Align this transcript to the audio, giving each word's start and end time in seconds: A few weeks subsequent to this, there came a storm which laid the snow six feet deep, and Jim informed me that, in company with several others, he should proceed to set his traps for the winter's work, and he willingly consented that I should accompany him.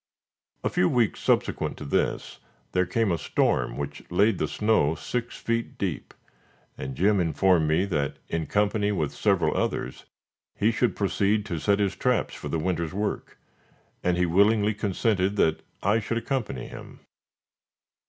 A 0.63 0.69
few 0.69 0.89
weeks 0.89 1.19
subsequent 1.19 1.77
to 1.77 1.85
this, 1.85 2.39
there 2.71 2.87
came 2.87 3.11
a 3.11 3.19
storm 3.19 3.77
which 3.77 4.01
laid 4.09 4.39
the 4.39 4.47
snow 4.47 4.95
six 4.95 5.37
feet 5.37 5.77
deep, 5.77 6.15
and 6.75 6.95
Jim 6.95 7.19
informed 7.19 7.67
me 7.67 7.85
that, 7.85 8.17
in 8.27 8.47
company 8.47 8.91
with 8.91 9.13
several 9.13 9.55
others, 9.55 10.05
he 10.55 10.71
should 10.71 10.95
proceed 10.95 11.45
to 11.45 11.59
set 11.59 11.77
his 11.77 11.95
traps 11.95 12.33
for 12.33 12.47
the 12.49 12.57
winter's 12.57 12.95
work, 12.95 13.37
and 14.03 14.17
he 14.17 14.25
willingly 14.25 14.73
consented 14.73 15.35
that 15.35 15.61
I 15.83 15.99
should 15.99 16.17
accompany 16.17 16.65
him. 16.67 17.01